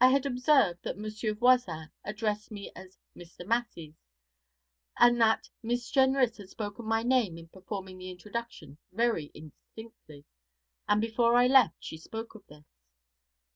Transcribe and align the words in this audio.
I 0.00 0.08
had 0.08 0.26
observed 0.26 0.82
that 0.82 0.98
Monsieur 0.98 1.34
Voisin 1.34 1.88
addressed 2.04 2.50
me 2.50 2.72
as 2.74 2.98
Mr. 3.16 3.46
Masseys, 3.46 3.94
and 4.98 5.20
that 5.20 5.48
Miss 5.62 5.88
Jenrys 5.88 6.36
had 6.38 6.48
spoken 6.48 6.84
my 6.84 7.04
name 7.04 7.38
in 7.38 7.46
performing 7.46 7.98
the 7.98 8.10
introduction 8.10 8.78
very 8.90 9.26
indistinctly, 9.34 10.24
and 10.88 11.00
before 11.00 11.36
I 11.36 11.46
left 11.46 11.76
she 11.78 11.96
spoke 11.96 12.34
of 12.34 12.44
this. 12.48 12.66